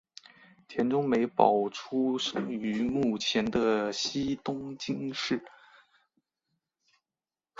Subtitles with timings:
[0.67, 5.43] 田中美保出生于目前的西东京市。